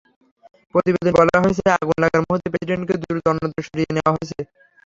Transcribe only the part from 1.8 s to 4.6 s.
আগুন লাগার মুহূর্তে প্রেসিডেন্টকে দ্রুত অন্যত্র সরিয়ে নেওয়া হয়েছে।